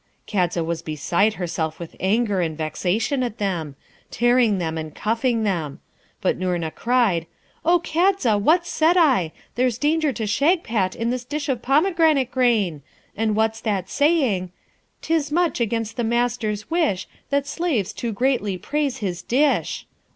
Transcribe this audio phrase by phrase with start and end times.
[0.25, 3.75] Kadza was beside herself with anger and vexation at them,
[4.09, 5.79] tearing them and cuffing them;
[6.21, 7.27] but Noorna cried,
[7.63, 8.35] 'O Kadza!
[8.35, 9.31] what said I?
[9.53, 12.81] there's danger to Shagpat in this dish of pomegranate grain!
[13.15, 14.51] and what's that saying:
[15.03, 19.85] "'Tis much against the Master's wish That slaves too greatly praise his dish."